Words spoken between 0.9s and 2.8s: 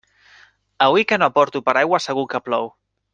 que no porto paraigua segur que plou.